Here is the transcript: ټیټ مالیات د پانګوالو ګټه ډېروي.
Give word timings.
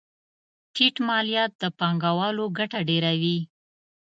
ټیټ 0.75 0.95
مالیات 1.07 1.51
د 1.61 1.63
پانګوالو 1.79 2.45
ګټه 2.57 2.79
ډېروي. 2.89 3.37